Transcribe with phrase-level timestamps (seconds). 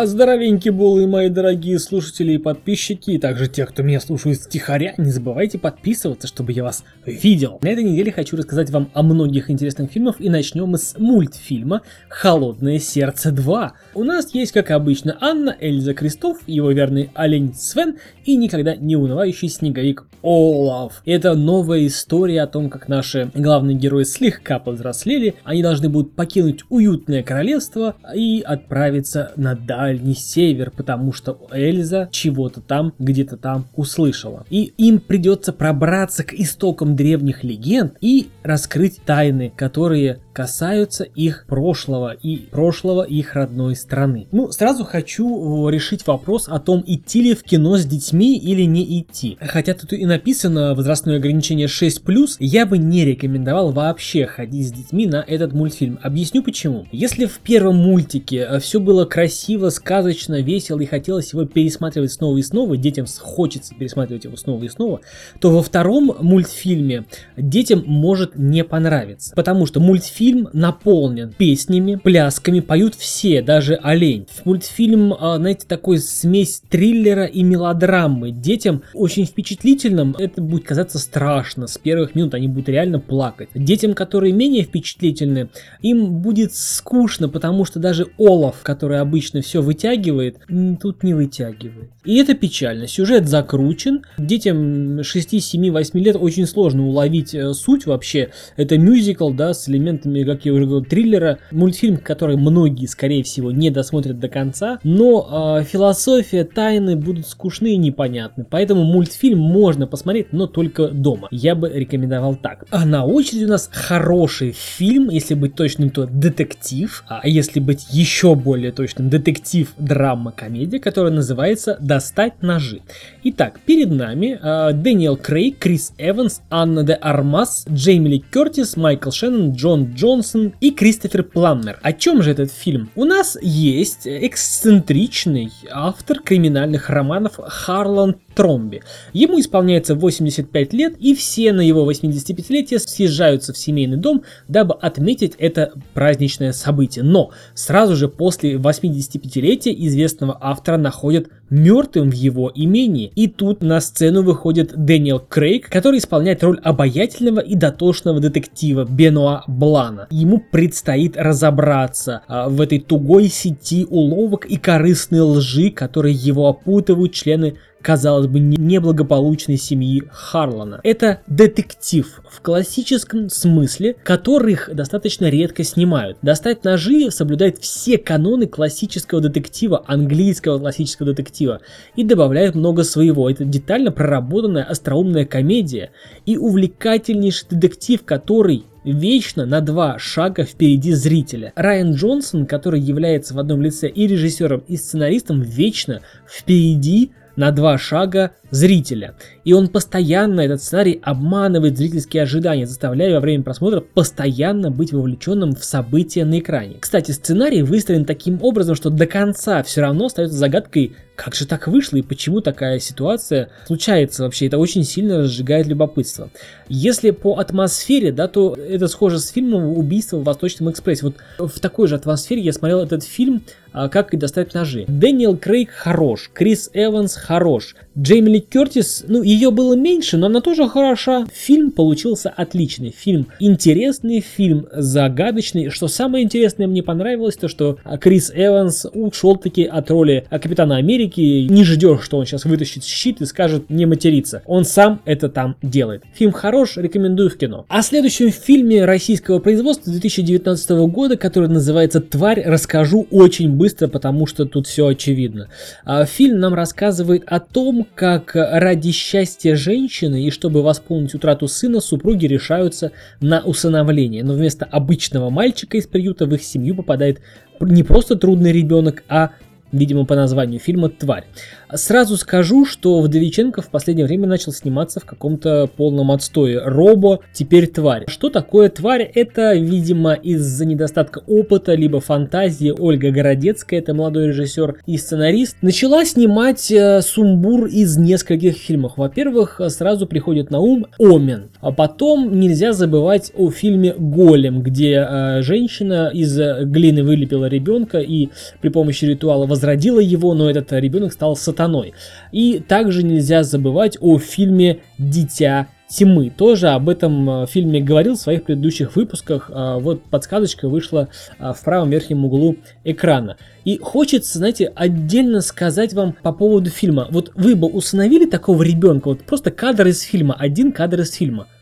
[0.00, 4.94] А здоровенькие булы, мои дорогие слушатели и подписчики, и также те, кто меня слушает стихаря,
[4.96, 7.58] не забывайте подписываться, чтобы я вас видел.
[7.60, 11.82] На этой неделе хочу рассказать вам о многих интересных фильмах, и начнем мы с мультфильма
[12.08, 13.70] «Холодное сердце 2».
[13.92, 18.96] У нас есть, как обычно, Анна, Эльза Крестов, его верный олень Свен и никогда не
[18.96, 21.02] унывающий снеговик Олаф.
[21.04, 26.64] Это новая история о том, как наши главные герои слегка повзрослели, они должны будут покинуть
[26.70, 34.44] уютное королевство и отправиться на дальний север, потому что Эльза чего-то там, где-то там услышала.
[34.50, 42.12] И им придется пробраться к истокам древних легенд и раскрыть тайны, которые касаются их прошлого
[42.14, 44.26] и прошлого их родной страны.
[44.32, 49.00] Ну, сразу хочу решить вопрос о том, идти ли в кино с детьми или не
[49.00, 49.36] идти.
[49.38, 55.06] Хотя тут и написано возрастное ограничение 6+, я бы не рекомендовал вообще ходить с детьми
[55.06, 55.98] на этот мультфильм.
[56.02, 56.86] Объясню почему.
[56.90, 62.38] Если в первом мультике э, все было красиво, сказочно, весело и хотелось его пересматривать снова
[62.38, 65.02] и снова, детям хочется пересматривать его снова и снова,
[65.38, 67.04] то во втором мультфильме
[67.36, 69.34] детям может не понравиться.
[69.36, 74.26] Потому что мультфильм наполнен песнями, плясками, поют все, даже олень.
[74.44, 78.30] Мультфильм, а, знаете, такой смесь триллера и мелодрамы.
[78.30, 81.66] Детям очень впечатлительным это будет казаться страшно.
[81.66, 83.48] С первых минут они будут реально плакать.
[83.54, 85.48] Детям, которые менее впечатлительны,
[85.82, 90.38] им будет скучно, потому что даже Олаф, который обычно все вытягивает,
[90.80, 91.90] тут не вытягивает.
[92.04, 92.86] И это печально.
[92.86, 94.02] Сюжет закручен.
[94.18, 98.30] Детям 6, 7, 8 лет очень сложно уловить э, суть вообще.
[98.56, 101.38] Это мюзикл, да, с элементами, как я уже говорил, триллера.
[101.50, 104.78] Мультфильм, который многие, скорее всего, не досмотрят до конца.
[104.84, 108.46] Но э, философия, тайны будут скучны и непонятны.
[108.48, 111.28] Поэтому мультфильм можно посмотреть, но только дома.
[111.30, 112.64] Я бы рекомендовал так.
[112.70, 117.04] А на очереди у нас хороший фильм, если быть точным, то детектив.
[117.08, 122.80] А если быть еще более точным, детектив, драма, комедия, которая называется «Достать ножи».
[123.24, 129.10] Итак, перед нами э, Дэниел Крейг, Крис Эванс, Анна де Армас, Джейми Ли Кертис, Майкл
[129.10, 131.78] Шеннон, Дон Джонсон и Кристофер Пламмер.
[131.82, 132.88] О чем же этот фильм?
[132.94, 138.82] У нас есть эксцентричный автор криминальных романов Харлан Тромби.
[139.12, 145.34] Ему исполняется 85 лет, и все на его 85-летие съезжаются в семейный дом, дабы отметить
[145.36, 147.04] это праздничное событие.
[147.04, 153.12] Но сразу же после 85-летия известного автора находят мертвым в его имении.
[153.14, 159.42] И тут на сцену выходит Дэниел Крейг, который исполняет роль обаятельного и дотошного детектива Бенуа
[159.46, 160.06] Блана.
[160.10, 167.12] Ему предстоит разобраться а, в этой тугой сети уловок и корыстной лжи, которые его опутывают
[167.12, 170.80] члены казалось бы, неблагополучной семьи Харлана.
[170.82, 176.18] Это детектив в классическом смысле, которых достаточно редко снимают.
[176.22, 181.60] Достать ножи соблюдает все каноны классического детектива, английского классического детектива,
[181.96, 183.30] и добавляет много своего.
[183.30, 185.90] Это детально проработанная остроумная комедия
[186.26, 191.52] и увлекательнейший детектив, который вечно на два шага впереди зрителя.
[191.54, 197.78] Райан Джонсон, который является в одном лице и режиссером, и сценаристом, вечно впереди на два
[197.78, 199.14] шага зрителя.
[199.44, 205.54] И он постоянно, этот сценарий, обманывает зрительские ожидания, заставляя во время просмотра постоянно быть вовлеченным
[205.54, 206.76] в события на экране.
[206.80, 211.68] Кстати, сценарий выстроен таким образом, что до конца все равно остается загадкой, как же так
[211.68, 214.46] вышло и почему такая ситуация случается вообще.
[214.46, 216.30] Это очень сильно разжигает любопытство.
[216.70, 221.12] Если по атмосфере, да, то это схоже с фильмом «Убийство в Восточном экспрессе».
[221.38, 223.42] Вот в такой же атмосфере я смотрел этот фильм
[223.72, 224.86] а, «Как и достать ножи».
[224.88, 230.40] Дэниел Крейг хорош, Крис Эванс хорош, Джейми Ли Кертис, ну, ее было меньше, но она
[230.40, 231.26] тоже хороша.
[231.32, 232.94] Фильм получился отличный.
[232.96, 235.70] Фильм интересный, фильм загадочный.
[235.70, 241.09] Что самое интересное мне понравилось, то что Крис Эванс ушел таки от роли Капитана Америки.
[241.18, 244.42] Не ждешь, что он сейчас вытащит щит и скажет не материться.
[244.46, 246.04] Он сам это там делает.
[246.14, 247.66] Фильм хорош, рекомендую в кино.
[247.68, 254.44] О следующем фильме российского производства 2019 года, который называется «Тварь», расскажу очень быстро, потому что
[254.44, 255.48] тут все очевидно.
[255.84, 261.80] А, фильм нам рассказывает о том, как ради счастья женщины и чтобы восполнить утрату сына,
[261.80, 264.24] супруги решаются на усыновление.
[264.24, 267.20] Но вместо обычного мальчика из приюта в их семью попадает
[267.60, 269.32] не просто трудный ребенок, а
[269.72, 271.24] видимо по названию фильма «Тварь».
[271.72, 276.60] Сразу скажу, что Вдовиченко в последнее время начал сниматься в каком-то полном отстое.
[276.64, 278.04] Робо, теперь «Тварь».
[278.08, 279.10] Что такое «Тварь»?
[279.14, 282.74] Это, видимо, из-за недостатка опыта, либо фантазии.
[282.76, 288.94] Ольга Городецкая, это молодой режиссер и сценарист, начала снимать э, сумбур из нескольких фильмов.
[288.96, 291.50] Во-первых, сразу приходит на ум «Омен».
[291.60, 298.28] А потом нельзя забывать о фильме «Голем», где э, женщина из глины вылепила ребенка и
[298.60, 301.92] при помощи ритуала возродила его, но этот ребенок стал сатаной.
[302.32, 306.30] И также нельзя забывать о фильме «Дитя тьмы.
[306.30, 309.50] Тоже об этом э, фильме говорил в своих предыдущих выпусках.
[309.52, 311.08] А, вот подсказочка вышла
[311.38, 313.36] а, в правом верхнем углу экрана.
[313.64, 317.08] И хочется, знаете, отдельно сказать вам по поводу фильма.
[317.10, 321.46] Вот вы бы установили такого ребенка, вот просто кадр из фильма, один кадр из фильма–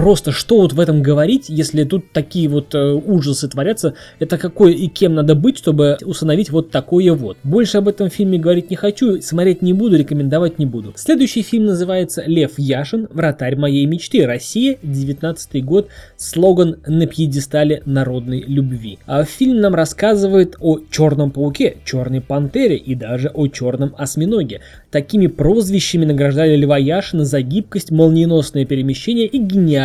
[0.00, 4.72] Просто что вот в этом говорить, если тут такие вот э, ужасы творятся, это какой
[4.72, 7.36] и кем надо быть, чтобы установить вот такое вот.
[7.44, 10.94] Больше об этом фильме говорить не хочу, смотреть не буду, рекомендовать не буду.
[10.96, 13.08] Следующий фильм называется «Лев Яшин.
[13.10, 14.24] Вратарь моей мечты.
[14.24, 14.78] Россия.
[14.82, 15.88] 19 год.
[16.16, 18.98] Слоган на пьедестале народной любви».
[19.04, 24.62] А фильм нам рассказывает о Черном Пауке, Черной Пантере и даже о Черном Осьминоге.
[24.90, 29.38] Такими прозвищами награждали Льва Яшина за гибкость, молниеносное перемещение и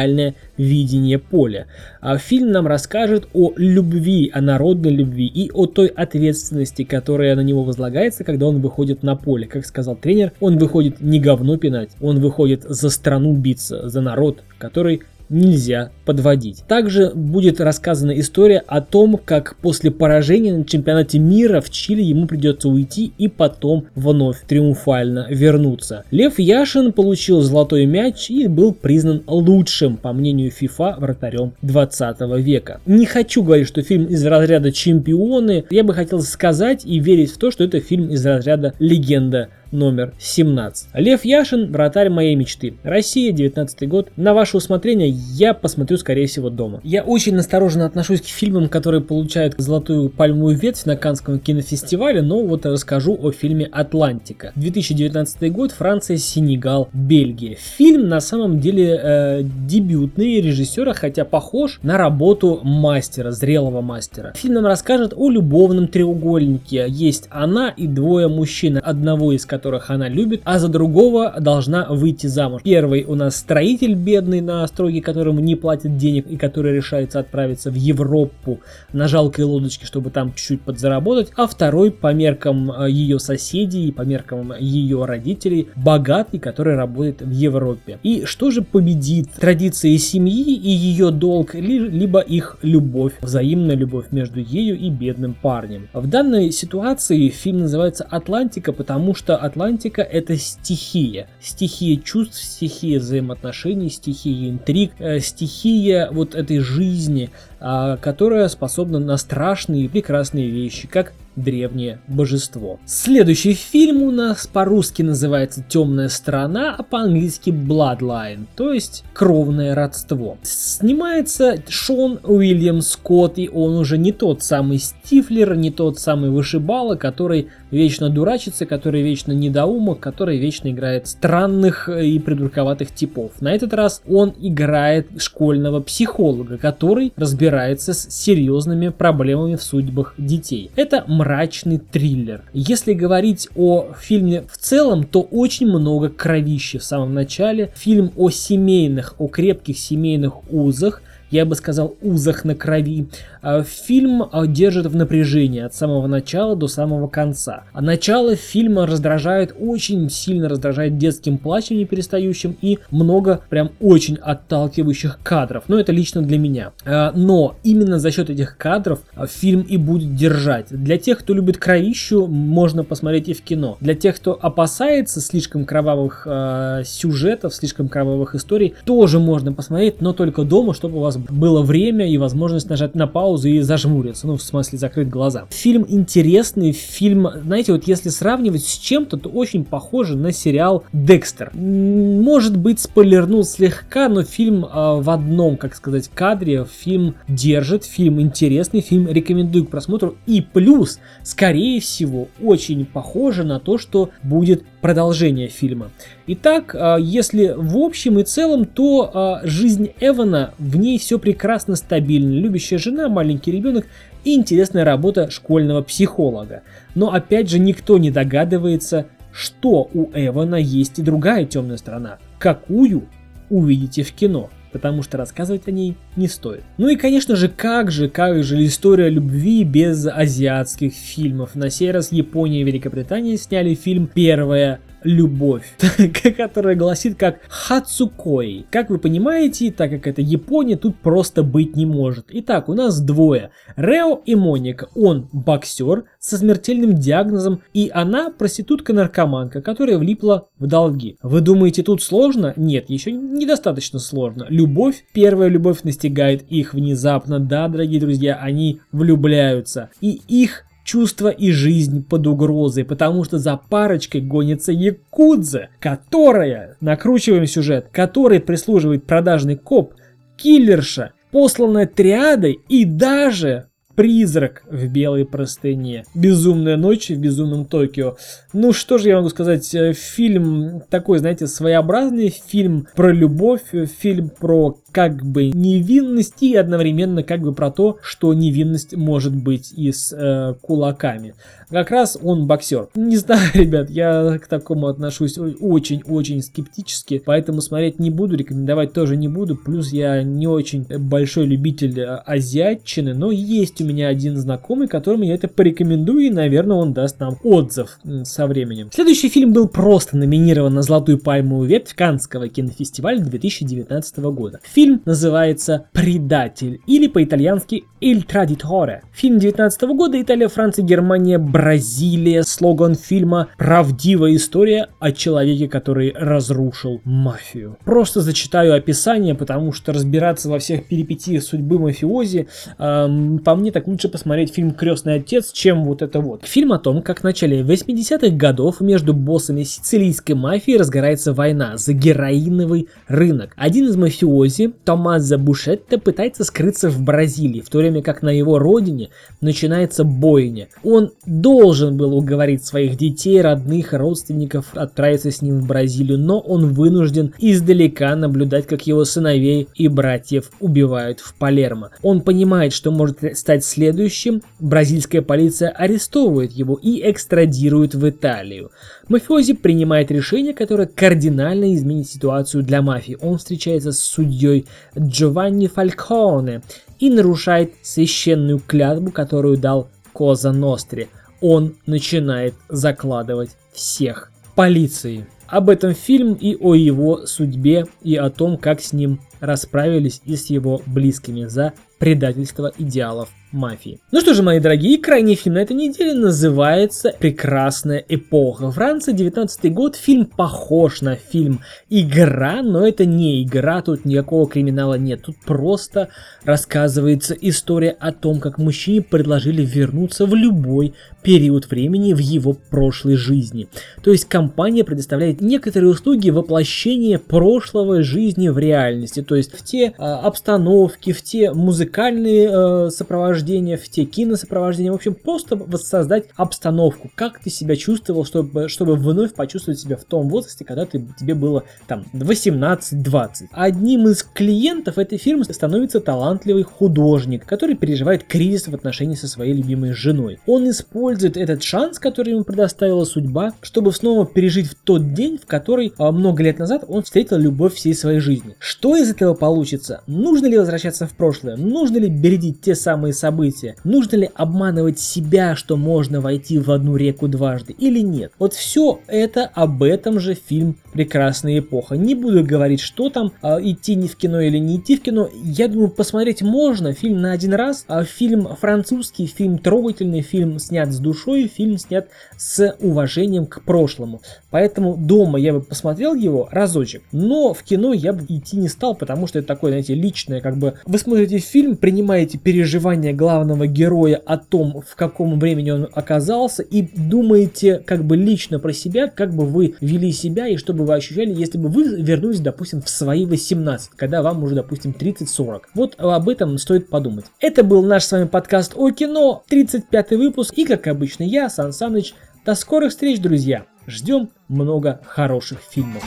[0.05, 1.67] гениальное видение поля.
[2.01, 7.41] А фильм нам расскажет о любви, о народной любви и о той ответственности, которая на
[7.41, 9.47] него возлагается, когда он выходит на поле.
[9.47, 14.43] Как сказал тренер, он выходит не говно пинать, он выходит за страну биться, за народ,
[14.57, 16.63] который нельзя подводить.
[16.67, 22.27] Также будет рассказана история о том, как после поражения на чемпионате мира в Чили ему
[22.27, 26.03] придется уйти и потом вновь триумфально вернуться.
[26.11, 32.81] Лев Яшин получил золотой мяч и был признан лучшим, по мнению FIFA, вратарем 20 века.
[32.85, 37.37] Не хочу говорить, что фильм из разряда чемпионы, я бы хотел сказать и верить в
[37.37, 40.89] то, что это фильм из разряда легенда номер 17.
[40.93, 42.75] Лев Яшин, вратарь моей мечты.
[42.83, 44.11] Россия, 19 год.
[44.15, 46.81] На ваше усмотрение я посмотрю, скорее всего, дома.
[46.83, 52.43] Я очень осторожно отношусь к фильмам, которые получают золотую пальмовую ветвь на Канском кинофестивале, но
[52.43, 54.51] вот расскажу о фильме «Атлантика».
[54.55, 57.57] 2019 год, Франция, Сенегал, Бельгия.
[57.77, 64.33] Фильм на самом деле э, дебютный режиссера, хотя похож на работу мастера, зрелого мастера.
[64.35, 66.85] Фильм нам расскажет о любовном треугольнике.
[66.87, 72.27] Есть она и двое мужчин, одного из которых она любит, а за другого должна выйти
[72.27, 72.61] замуж.
[72.63, 77.71] Первый у нас строитель бедный на стройке, которому не платят денег и который решается отправиться
[77.71, 78.59] в Европу
[78.91, 84.01] на жалкой лодочке, чтобы там чуть-чуть подзаработать, а второй по меркам э, ее соседей, по
[84.01, 87.99] меркам ее родителей, богатый, который работает в Европе.
[88.03, 89.29] И что же победит?
[89.39, 95.87] Традиции семьи и ее долг, либо их любовь, взаимная любовь между ею и бедным парнем.
[95.93, 101.27] В данной ситуации фильм называется «Атлантика», потому что Атлантика это стихия.
[101.39, 109.17] Стихия чувств, стихия взаимоотношений, стихия интриг, э, стихия вот этой жизни, а, которая способна на
[109.17, 112.79] страшные и прекрасные вещи, как древнее божество.
[112.85, 120.37] Следующий фильм у нас по-русски называется «Темная сторона», а по-английски «Bloodline», то есть «Кровное родство».
[120.43, 126.95] Снимается Шон Уильям Скотт, и он уже не тот самый Стифлер, не тот самый вышибала,
[126.95, 133.31] который вечно дурачится, который вечно недоумок, который вечно играет странных и придурковатых типов.
[133.41, 140.71] На этот раз он играет школьного психолога, который разбирается с серьезными проблемами в судьбах детей.
[140.75, 142.43] Это мрачный триллер.
[142.53, 147.71] Если говорить о фильме в целом, то очень много кровищи в самом начале.
[147.75, 151.01] Фильм о семейных, о крепких семейных узах,
[151.35, 153.07] я бы сказал, узах на крови.
[153.41, 157.65] А, фильм а, держит в напряжении от самого начала до самого конца.
[157.73, 164.15] А начало фильма раздражает, очень сильно раздражает детским плачем не перестающим и много прям очень
[164.15, 165.65] отталкивающих кадров.
[165.67, 166.71] Но это лично для меня.
[166.85, 170.67] Но именно за счет этих кадров фильм и будет держать.
[170.69, 173.77] Для тех, кто любит кровищу, можно посмотреть и в кино.
[173.81, 180.13] Для тех, кто опасается слишком кровавых э, сюжетов, слишком кровавых историй, тоже можно посмотреть, но
[180.13, 184.37] только дома, чтобы у вас было время и возможность нажать на паузу и зажмуриться, ну,
[184.37, 185.45] в смысле закрыть глаза.
[185.49, 191.51] Фильм интересный, фильм, знаете, вот если сравнивать с чем-то, то очень похоже на сериал «Декстер».
[191.53, 194.69] Может быть, спойлернул слегка, но фильм э,
[195.01, 200.99] в одном, как сказать, кадре, фильм держит, фильм интересный, фильм рекомендую к просмотру, и плюс,
[201.23, 205.89] скорее всего, очень похоже на то, что будет продолжение фильма.
[206.27, 211.75] Итак, а, если в общем и целом, то а, жизнь Эвана, в ней все прекрасно
[211.75, 212.33] стабильно.
[212.33, 213.85] Любящая жена, маленький ребенок
[214.23, 216.63] и интересная работа школьного психолога.
[216.95, 222.17] Но опять же никто не догадывается, что у Эвана есть и другая темная сторона.
[222.39, 223.03] Какую
[223.49, 224.49] увидите в кино.
[224.71, 226.63] потому что рассказывать о ней не стоит.
[226.77, 231.55] Ну и, конечно же, как же, как же история любви без азиатских фильмов.
[231.55, 235.75] На сей раз Япония и Великобритания сняли фильм «Первая любовь,
[236.37, 238.65] которая гласит как Хацукой.
[238.71, 242.25] Как вы понимаете, так как это Япония, тут просто быть не может.
[242.29, 243.51] Итак, у нас двое.
[243.75, 244.89] Рео и Моника.
[244.95, 251.17] Он боксер со смертельным диагнозом, и она проститутка-наркоманка, которая влипла в долги.
[251.21, 252.53] Вы думаете, тут сложно?
[252.55, 254.47] Нет, еще недостаточно сложно.
[254.49, 257.39] Любовь, первая любовь настигает их внезапно.
[257.39, 259.89] Да, дорогие друзья, они влюбляются.
[260.01, 267.47] И их чувство и жизнь под угрозой, потому что за парочкой гонится Якудза, которая, накручиваем
[267.47, 269.95] сюжет, который прислуживает продажный коп,
[270.37, 276.05] киллерша, посланная триадой и даже Призрак в белой простыне.
[276.13, 278.17] Безумная ночь в безумном Токио.
[278.53, 283.63] Ну что же я могу сказать, э, фильм такой, знаете, своеобразный, фильм про любовь,
[283.99, 289.73] фильм про как бы невинность и одновременно как бы про то, что невинность может быть
[289.73, 291.35] и с э, кулаками.
[291.69, 292.89] Как раз он боксер.
[292.95, 299.17] Не знаю, ребят, я к такому отношусь очень-очень скептически, поэтому смотреть не буду, рекомендовать тоже
[299.17, 299.55] не буду.
[299.55, 305.23] Плюс я не очень большой любитель э, азиатчины, но есть у меня один знакомый, которому
[305.23, 308.89] я это порекомендую, и, наверное, он даст нам отзыв со временем.
[308.93, 314.59] Следующий фильм был просто номинирован на Золотую пальмовую ветвь Канского кинофестиваля 2019 года.
[314.63, 318.99] Фильм называется «Предатель» или по-итальянски «Il Traditore».
[319.13, 322.43] Фильм 19 года, Италия, Франция, Германия, Бразилия.
[322.43, 327.77] Слоган фильма «Правдивая история о человеке, который разрушил мафию».
[327.85, 333.87] Просто зачитаю описание, потому что разбираться во всех перипетиях судьбы мафиози, эм, по мне так
[333.87, 336.43] лучше посмотреть фильм «Крестный отец», чем вот это вот.
[336.43, 341.93] Фильм о том, как в начале 80-х годов между боссами сицилийской мафии разгорается война за
[341.93, 343.53] героиновый рынок.
[343.55, 348.59] Один из мафиози, Томазо Бушетто пытается скрыться в Бразилии, в то время как на его
[348.59, 349.07] родине
[349.39, 350.67] начинается бойня.
[350.83, 351.11] Он
[351.45, 357.35] должен был уговорить своих детей, родных, родственников отправиться с ним в Бразилию, но он вынужден
[357.37, 361.91] издалека наблюдать, как его сыновей и братьев убивают в Палермо.
[362.01, 368.71] Он понимает, что может стать следующим, бразильская полиция арестовывает его и экстрадирует в Италию.
[369.07, 373.19] Мафиози принимает решение, которое кардинально изменит ситуацию для мафии.
[373.21, 374.65] Он встречается с судьей
[374.97, 376.63] Джованни Фальконе
[376.97, 381.07] и нарушает священную клятву, которую дал Коза Ностри.
[381.47, 385.27] Он начинает закладывать всех полиции.
[385.45, 390.35] Об этом фильм и о его судьбе и о том, как с ним расправились и
[390.35, 393.99] с его близкими за предательство идеалов мафии.
[394.11, 398.69] Ну что же, мои дорогие, крайний фильм на этой неделе называется «Прекрасная эпоха».
[398.69, 404.95] Франция, 19 год, фильм похож на фильм «Игра», но это не игра, тут никакого криминала
[404.95, 405.21] нет.
[405.23, 406.09] Тут просто
[406.43, 413.15] рассказывается история о том, как мужчине предложили вернуться в любой период времени в его прошлой
[413.15, 413.67] жизни.
[414.03, 419.87] То есть компания предоставляет некоторые услуги воплощения прошлого жизни в реальности, то есть в те
[419.87, 426.25] э, обстановки, в те музыкальные э, сопровождения, сопровождения, в те киносопровождения, в общем, просто воссоздать
[426.35, 431.05] обстановку, как ты себя чувствовал, чтобы, чтобы вновь почувствовать себя в том возрасте, когда ты,
[431.19, 433.47] тебе было там 18-20.
[433.51, 439.53] Одним из клиентов этой фирмы становится талантливый художник, который переживает кризис в отношении со своей
[439.53, 440.39] любимой женой.
[440.45, 445.45] Он использует этот шанс, который ему предоставила судьба, чтобы снова пережить в тот день, в
[445.45, 448.55] который а, много лет назад он встретил любовь всей своей жизни.
[448.59, 450.01] Что из этого получится?
[450.07, 451.55] Нужно ли возвращаться в прошлое?
[451.55, 453.75] Нужно ли бередить те самые события.
[453.83, 458.31] Нужно ли обманывать себя, что можно войти в одну реку дважды или нет?
[458.39, 461.95] Вот все это об этом же фильм «Прекрасная эпоха».
[461.95, 465.29] Не буду говорить, что там, а, идти не в кино или не идти в кино.
[465.43, 466.93] Я думаю, посмотреть можно.
[466.93, 467.85] Фильм на один раз.
[467.87, 472.07] А фильм французский, фильм трогательный, фильм снят с душой, фильм снят
[472.37, 474.21] с уважением к прошлому.
[474.51, 478.95] Поэтому дома я бы посмотрел его разочек, но в кино я бы идти не стал,
[479.05, 484.15] потому что это такое, знаете, личное, как бы вы смотрите фильм, принимаете переживания главного героя
[484.25, 489.31] о том, в каком времени он оказался, и думаете как бы лично про себя, как
[489.35, 492.89] бы вы вели себя и что бы вы ощущали, если бы вы вернулись, допустим, в
[492.89, 495.61] свои 18, когда вам уже, допустим, 30-40.
[495.75, 497.25] Вот об этом стоит подумать.
[497.39, 501.73] Это был наш с вами подкаст о кино, 35 выпуск, и как обычно я, Сан
[501.73, 502.15] Саныч.
[502.43, 503.65] До скорых встреч, друзья!
[503.85, 506.03] Ждем много хороших фильмов.